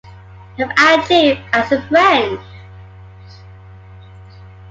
I’ll 0.57 0.71
add 0.77 1.07
you 1.11 1.37
as 1.53 1.71
a 1.71 1.79
friend. 1.87 2.39